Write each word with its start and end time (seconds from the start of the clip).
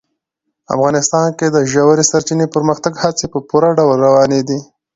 افغانستان 0.75 1.27
کې 1.37 1.47
د 1.49 1.57
ژورې 1.71 2.03
سرچینې 2.11 2.45
د 2.49 2.53
پرمختګ 2.55 2.93
هڅې 3.03 3.25
په 3.33 3.39
پوره 3.49 3.69
ډول 3.77 3.97
روانې 4.07 4.41
دي. 4.49 4.59